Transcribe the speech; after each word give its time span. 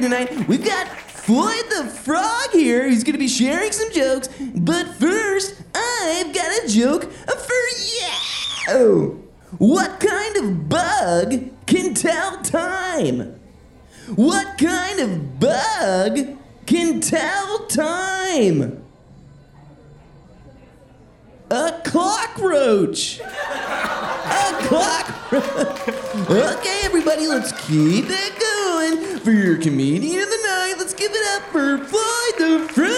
tonight. 0.00 0.48
We've 0.48 0.64
got 0.64 0.88
Floyd 0.88 1.64
the 1.70 1.84
Frog 1.84 2.50
here 2.52 2.88
who's 2.88 3.02
going 3.04 3.14
to 3.14 3.18
be 3.18 3.28
sharing 3.28 3.72
some 3.72 3.92
jokes. 3.92 4.28
But 4.54 4.88
first, 4.94 5.62
I've 5.74 6.34
got 6.34 6.64
a 6.64 6.68
joke 6.68 7.10
for 7.10 7.52
you. 7.52 8.10
Oh. 8.68 9.20
What 9.58 10.00
kind 10.00 10.36
of 10.36 10.68
bug 10.68 11.50
can 11.66 11.94
tell 11.94 12.42
time? 12.42 13.40
What 14.16 14.58
kind 14.58 15.00
of 15.00 15.40
bug 15.40 16.38
can 16.66 17.00
tell 17.00 17.66
time? 17.66 18.84
A 21.50 21.80
cockroach. 21.84 23.20
A 23.20 23.24
cockroach. 24.68 25.13
okay, 25.34 26.80
everybody, 26.84 27.26
let's 27.26 27.50
keep 27.66 28.04
it 28.08 28.38
going. 28.38 29.18
For 29.18 29.32
your 29.32 29.56
comedian 29.56 30.20
of 30.22 30.28
the 30.30 30.38
night, 30.46 30.74
let's 30.78 30.94
give 30.94 31.10
it 31.12 31.26
up 31.34 31.42
for 31.50 31.78
Floyd 31.78 32.38
the 32.38 32.60
Frog. 32.72 32.94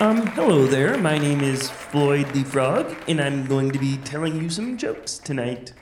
Um, 0.00 0.26
hello 0.28 0.66
there. 0.66 0.96
My 0.96 1.18
name 1.18 1.42
is 1.42 1.68
Floyd 1.68 2.28
the 2.28 2.42
Frog, 2.44 2.96
and 3.06 3.20
I'm 3.20 3.44
going 3.44 3.70
to 3.70 3.78
be 3.78 3.98
telling 3.98 4.40
you 4.40 4.48
some 4.48 4.78
jokes 4.78 5.18
tonight. 5.18 5.74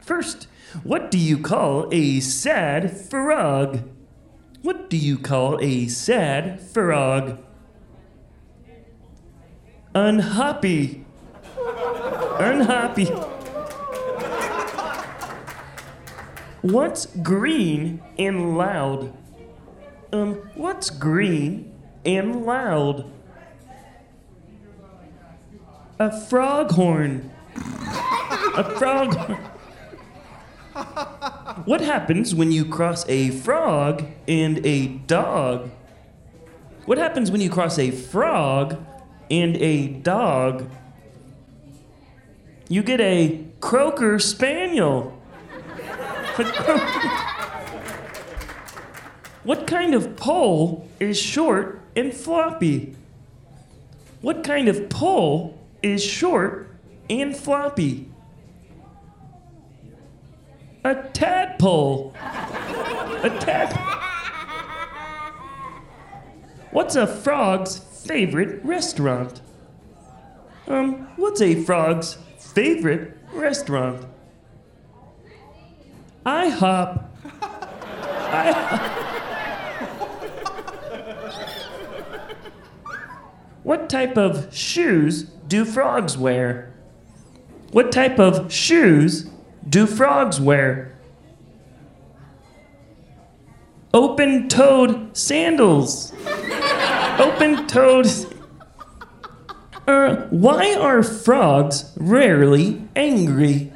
First, 0.00 0.46
what 0.84 1.10
do 1.10 1.18
you 1.18 1.36
call 1.36 1.88
a 1.90 2.20
sad 2.20 2.96
frog? 2.96 3.80
What 4.60 4.88
do 4.88 4.96
you 4.96 5.18
call 5.18 5.58
a 5.60 5.88
sad 5.88 6.60
frog? 6.60 7.42
Unhappy. 9.96 11.04
Unhappy. 12.38 13.10
What's 16.62 17.06
green 17.06 18.00
and 18.16 18.56
loud? 18.56 19.12
Um, 20.12 20.34
what's 20.54 20.90
green 20.90 21.74
and 22.04 22.46
loud? 22.46 23.10
A 25.98 26.20
frog 26.28 26.70
horn. 26.70 27.32
A 27.56 28.64
froghorn. 28.78 29.38
What 31.64 31.80
happens 31.80 32.34
when 32.34 32.52
you 32.52 32.64
cross 32.64 33.04
a 33.08 33.30
frog 33.30 34.04
and 34.28 34.64
a 34.64 34.86
dog? 34.86 35.70
What 36.86 36.98
happens 36.98 37.30
when 37.30 37.40
you 37.40 37.50
cross 37.50 37.78
a 37.78 37.90
frog 37.90 38.76
and 39.30 39.56
a 39.56 39.88
dog? 39.88 40.70
You 42.68 42.82
get 42.82 43.00
a 43.00 43.44
croaker 43.60 44.18
spaniel. 44.18 45.21
Croaker- 46.34 46.78
What 49.44 49.66
kind 49.66 49.94
of 49.94 50.16
pole 50.16 50.88
is 51.00 51.18
short 51.20 51.80
and 51.96 52.14
floppy? 52.14 52.96
What 54.20 54.44
kind 54.44 54.68
of 54.68 54.88
pole 54.88 55.58
is 55.82 56.02
short 56.02 56.68
and 57.10 57.36
floppy? 57.36 58.08
A 60.84 60.94
tadpole. 61.12 62.14
A 62.16 63.30
tad. 63.40 63.72
What's 66.70 66.96
a 66.96 67.06
frog's 67.06 67.78
favorite 67.78 68.64
restaurant? 68.64 69.40
Um, 70.66 71.08
what's 71.16 71.40
a 71.42 71.62
frog's 71.64 72.16
favorite 72.38 73.18
restaurant? 73.32 74.06
IHOP. 76.24 77.04
What 83.62 83.88
type 83.88 84.16
of 84.16 84.54
shoes 84.54 85.22
do 85.22 85.64
frogs 85.64 86.18
wear? 86.18 86.74
What 87.70 87.92
type 87.92 88.18
of 88.18 88.52
shoes 88.52 89.30
do 89.68 89.86
frogs 89.86 90.40
wear? 90.40 90.96
Open 93.94 94.48
toed 94.48 95.16
sandals. 95.16 96.12
Open 97.18 97.66
toed. 97.66 98.06
Uh, 99.86 100.16
why 100.30 100.74
are 100.74 101.02
frogs 101.02 101.92
rarely 101.96 102.88
angry? 102.94 103.71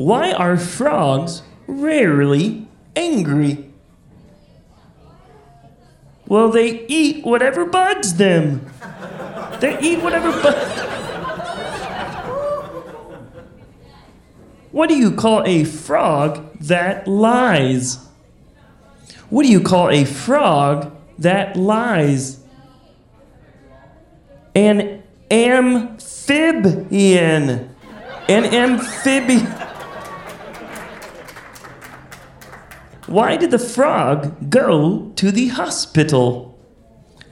Why 0.00 0.32
are 0.32 0.56
frogs 0.56 1.42
rarely 1.66 2.66
angry? 2.96 3.70
Well, 6.26 6.48
they 6.48 6.86
eat 6.86 7.22
whatever 7.22 7.66
bugs 7.66 8.14
them. 8.14 8.64
They 9.60 9.78
eat 9.78 10.02
whatever 10.02 10.32
bugs. 10.32 10.80
What 14.72 14.88
do 14.88 14.96
you 14.96 15.10
call 15.10 15.46
a 15.46 15.64
frog 15.64 16.58
that 16.60 17.06
lies? 17.06 17.98
What 19.28 19.44
do 19.44 19.52
you 19.52 19.60
call 19.60 19.90
a 19.90 20.06
frog 20.06 20.96
that 21.18 21.56
lies? 21.56 22.40
An 24.54 25.02
amphibian. 25.30 26.88
An 28.30 28.44
amphibian. 28.46 29.59
Why 33.10 33.36
did 33.36 33.50
the 33.50 33.58
frog 33.58 34.50
go 34.50 35.10
to 35.16 35.32
the 35.32 35.48
hospital? 35.48 36.56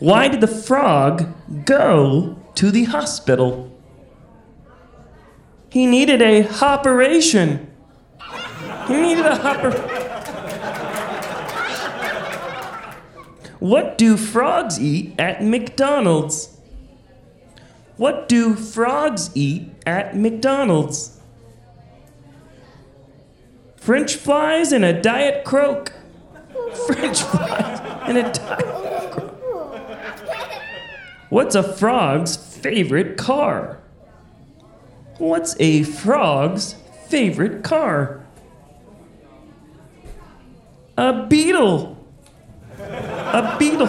Why 0.00 0.26
did 0.26 0.40
the 0.40 0.48
frog 0.48 1.32
go 1.64 2.36
to 2.56 2.72
the 2.72 2.82
hospital? 2.82 3.70
He 5.70 5.86
needed 5.86 6.20
a 6.20 6.48
operation. 6.60 7.70
He 8.88 9.00
needed 9.00 9.24
a 9.24 9.36
hopper. 9.36 9.70
What 13.60 13.96
do 13.98 14.16
frogs 14.16 14.80
eat 14.80 15.14
at 15.16 15.44
McDonald's? 15.44 16.58
What 17.96 18.28
do 18.28 18.56
frogs 18.56 19.30
eat 19.36 19.70
at 19.86 20.16
McDonald's? 20.16 21.17
French 23.88 24.16
fries 24.16 24.70
and 24.70 24.84
a 24.84 24.92
Diet 24.92 25.46
croak. 25.46 25.94
French 26.86 27.22
fries 27.22 27.80
and 28.02 28.18
a 28.18 28.30
Diet 28.30 29.10
croak. 29.10 29.32
What's 31.30 31.54
a 31.54 31.62
frog's 31.62 32.36
favorite 32.36 33.16
car? 33.16 33.80
What's 35.16 35.56
a 35.58 35.84
frog's 35.84 36.74
favorite 37.08 37.64
car? 37.64 38.26
A 40.98 41.24
beetle. 41.26 41.96
A 42.78 43.56
beetle. 43.58 43.86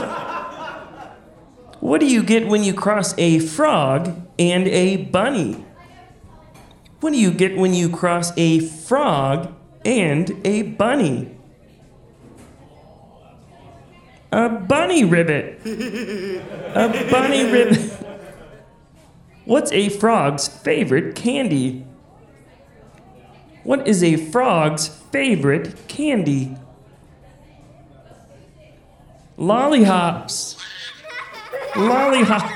What 1.82 2.00
do 2.00 2.06
you 2.06 2.24
get 2.24 2.48
when 2.48 2.64
you 2.64 2.74
cross 2.74 3.14
a 3.18 3.40
frog 3.40 4.16
and 4.40 4.66
a 4.66 4.96
bunny? 4.96 5.66
What 7.02 7.12
do 7.12 7.20
you 7.20 7.32
get 7.32 7.58
when 7.58 7.74
you 7.74 7.90
cross 7.90 8.32
a 8.38 8.62
frog 8.62 9.56
and 9.90 10.40
a 10.46 10.62
bunny? 10.62 11.36
A 14.32 14.48
bunny 14.48 15.04
ribbit. 15.04 15.66
A 15.66 17.08
bunny 17.10 17.52
ribbit. 17.52 17.91
What's 19.46 19.72
a 19.72 19.90
frog's 19.90 20.47
favorite 20.47 21.16
candy? 21.16 21.88
What 23.64 23.88
is 23.88 24.03
a 24.03 24.16
frog's 24.16 24.88
favorite 24.88 25.88
candy? 25.88 26.56
Lollyhops. 29.38 30.56
Lollihop. 31.74 32.47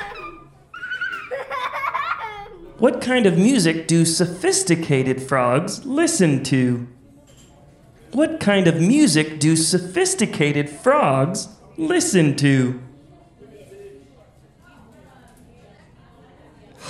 What 2.77 3.01
kind 3.01 3.25
of 3.25 3.37
music 3.39 3.87
do 3.87 4.05
sophisticated 4.05 5.19
frogs 5.23 5.83
listen 5.83 6.43
to? 6.43 6.87
What 8.13 8.39
kind 8.39 8.67
of 8.67 8.79
music 8.79 9.39
do 9.39 9.55
sophisticated 9.55 10.69
frogs 10.69 11.47
listen 11.77 12.35
to? 12.35 12.79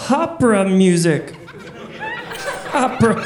Opera 0.09 0.67
music. 0.67 1.33
Opera. 2.73 3.25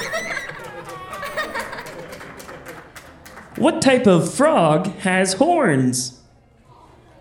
What 3.56 3.82
type 3.82 4.06
of 4.06 4.32
frog 4.32 4.88
has 5.00 5.34
horns? 5.34 6.22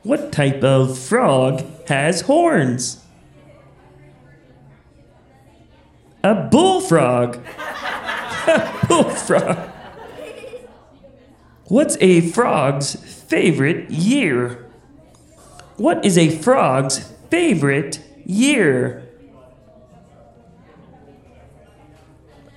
What 0.03 0.31
type 0.31 0.63
of 0.63 0.99
frog 0.99 1.65
has 1.89 2.21
horns? 2.21 3.03
A 6.23 6.35
bullfrog. 6.35 7.39
A 8.47 8.87
bullfrog. 8.87 9.71
What's 11.69 11.97
a 12.01 12.21
frog's 12.21 12.95
favorite 12.95 13.91
year? 13.91 14.65
What 15.77 16.05
is 16.05 16.17
a 16.17 16.29
frog's 16.29 16.99
favorite 17.29 18.01
year? 18.25 19.03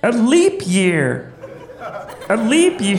A 0.04 0.12
leap 0.12 0.62
year. 0.64 1.32
A 2.28 2.36
leap 2.36 2.80
year. 2.80 2.98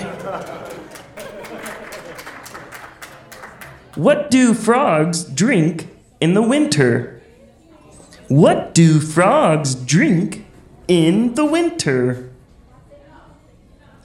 What 3.95 4.29
do 4.29 4.53
frogs 4.53 5.23
drink 5.23 5.87
in 6.19 6.33
the 6.33 6.41
winter? 6.41 7.21
What 8.27 8.73
do 8.73 8.99
frogs 8.99 9.75
drink 9.75 10.45
in 10.89 11.35
the 11.35 11.45
winter? 11.45 12.29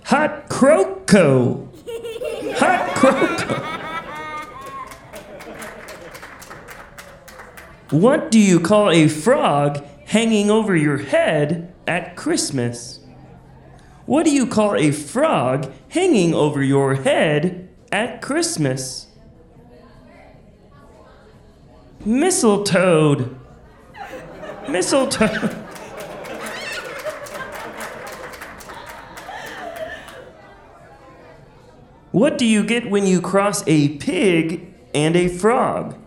Hot 0.05 0.49
croco. 0.49 1.66
Hot. 2.59 3.57
What 7.91 8.31
do 8.31 8.39
you 8.39 8.59
call 8.59 8.91
a 8.91 9.09
frog 9.09 9.85
hanging 10.07 10.51
over 10.51 10.75
your 10.75 10.99
head 10.99 11.73
at 11.87 12.17
Christmas? 12.17 13.01
What 14.07 14.25
do 14.25 14.31
you 14.31 14.47
call 14.47 14.75
a 14.77 14.91
frog 14.91 15.73
hanging 15.89 16.35
over 16.35 16.63
your 16.63 16.95
head 16.95 17.69
at 17.93 18.23
Christmas? 18.23 19.09
Mistletoe. 22.05 23.37
Mistletoe. 24.69 25.65
What 32.17 32.39
do 32.39 32.47
you 32.47 32.65
get 32.65 32.89
when 32.89 33.07
you 33.07 33.21
cross 33.21 33.63
a 33.67 33.91
pig 33.99 34.73
and 34.95 35.15
a 35.15 35.29
frog? 35.29 35.99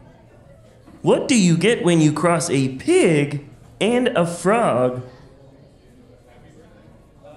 What 1.04 1.28
do 1.28 1.40
you 1.40 1.56
get 1.56 1.84
when 1.84 2.02
you 2.02 2.12
cross 2.12 2.50
a 2.50 2.70
pig 2.78 3.46
and 3.80 4.08
a 4.18 4.26
frog? 4.26 5.04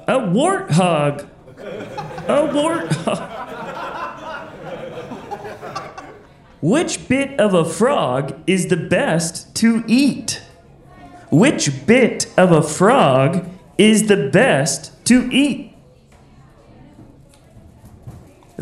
A 0.08 0.14
warthog. 0.20 1.28
A 1.58 2.48
warthog. 2.48 3.28
Which 6.62 7.06
bit 7.06 7.38
of 7.38 7.52
a 7.52 7.66
frog 7.66 8.42
is 8.46 8.68
the 8.68 8.78
best 8.78 9.54
to 9.56 9.84
eat? 9.86 10.40
Which 11.30 11.84
bit 11.86 12.32
of 12.38 12.50
a 12.50 12.62
frog 12.62 13.50
is 13.76 14.06
the 14.06 14.30
best 14.30 15.04
to 15.04 15.28
eat? 15.30 15.71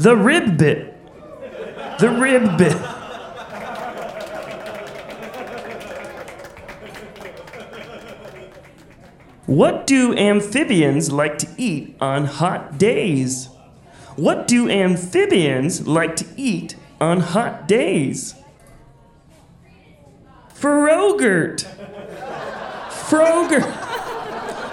The 0.00 0.16
rib 0.16 0.56
bit. 0.56 0.96
The 1.98 2.08
rib 2.08 2.56
bit. 2.56 2.72
What 9.44 9.86
do 9.86 10.16
amphibians 10.16 11.12
like 11.12 11.36
to 11.40 11.48
eat 11.58 11.96
on 12.00 12.24
hot 12.24 12.78
days? 12.78 13.50
What 14.16 14.48
do 14.48 14.70
amphibians 14.70 15.86
like 15.86 16.16
to 16.16 16.26
eat 16.34 16.76
on 16.98 17.20
hot 17.20 17.68
days? 17.68 18.36
Frogurt. 20.54 21.66
Frogurt. 22.90 23.66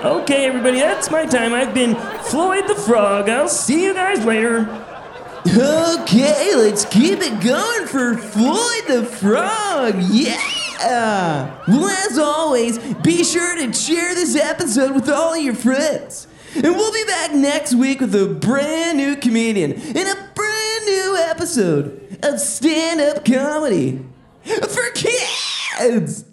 Okay, 0.06 0.45
everybody, 0.45 0.79
that's 0.79 1.12
my 1.12 1.25
time. 1.25 1.53
I've 1.53 1.74
been 1.74 1.95
Floyd 1.95 2.65
the 2.69 2.75
Frog. 2.75 3.27
I'll 3.27 3.50
see 3.50 3.83
you 3.83 3.94
guys 3.94 4.24
later. 4.24 4.85
Okay, 5.49 6.55
let's 6.55 6.83
keep 6.85 7.19
it 7.21 7.41
going 7.41 7.88
for 7.88 8.17
Floyd 8.17 8.83
the 8.88 9.05
Frog. 9.05 9.95
Yeah! 10.09 11.63
Well, 11.67 11.89
as 11.89 12.17
always, 12.17 12.77
be 12.95 13.23
sure 13.23 13.55
to 13.55 13.71
share 13.71 14.13
this 14.13 14.35
episode 14.35 14.94
with 14.94 15.09
all 15.09 15.38
your 15.38 15.55
friends. 15.55 16.27
And 16.53 16.65
we'll 16.65 16.91
be 16.91 17.05
back 17.05 17.33
next 17.33 17.75
week 17.75 18.01
with 18.01 18.13
a 18.15 18.27
brand 18.27 18.97
new 18.97 19.15
comedian 19.15 19.71
in 19.71 20.07
a 20.07 20.29
brand 20.35 20.85
new 20.85 21.17
episode 21.17 22.17
of 22.23 22.39
stand 22.41 23.00
up 23.00 23.23
comedy 23.23 24.05
for 24.43 24.89
kids. 24.91 26.25